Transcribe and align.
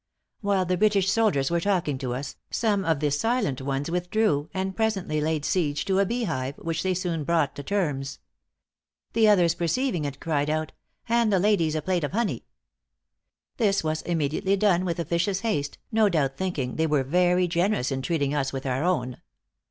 "While 0.39 0.65
the 0.65 0.77
British 0.77 1.11
soldiers 1.11 1.51
were 1.51 1.59
talking 1.59 1.99
to 1.99 2.15
us, 2.15 2.35
some 2.49 2.83
of 2.83 3.01
the 3.01 3.11
silent 3.11 3.61
ones 3.61 3.91
withdrew, 3.91 4.49
and 4.51 4.75
presently 4.75 5.21
laid 5.21 5.45
siege 5.45 5.85
to 5.85 5.99
a 5.99 6.07
beehive, 6.07 6.55
which 6.57 6.81
they 6.81 6.95
soon 6.95 7.23
brought 7.23 7.55
to 7.57 7.61
terms. 7.61 8.17
The 9.13 9.27
others 9.29 9.53
perceiving 9.53 10.05
it, 10.05 10.19
cried 10.19 10.49
out, 10.49 10.71
'Hand 11.03 11.31
the 11.31 11.37
ladies 11.37 11.75
a 11.75 11.83
plate 11.83 12.03
of 12.03 12.13
honey.' 12.13 12.47
This 13.57 13.83
was 13.83 14.01
immediately 14.01 14.55
done 14.57 14.85
with 14.85 14.97
officious 14.99 15.41
haste, 15.41 15.77
no 15.91 16.09
doubt 16.09 16.35
thinking 16.35 16.77
they 16.77 16.87
were 16.87 17.03
very 17.03 17.47
generous 17.47 17.91
in 17.91 18.01
treating 18.01 18.33
us 18.33 18.51
with 18.51 18.65
our 18.65 18.83
own. 18.83 19.21